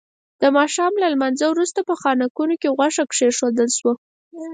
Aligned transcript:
د 0.41 0.43
ماښام 0.57 0.93
له 1.01 1.07
لمانځه 1.13 1.45
وروسته 1.49 1.79
په 1.89 1.93
خانکونو 2.01 2.55
کې 2.61 2.73
غوښه 2.77 3.03
کېښودل 3.13 3.69
شوه. 3.77 3.93